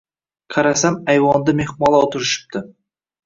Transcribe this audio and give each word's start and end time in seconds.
Qarasam, 0.55 0.95
ayvonda 1.13 1.55
mehmonlar 1.59 2.05
o‘tirishibdi. 2.07 2.63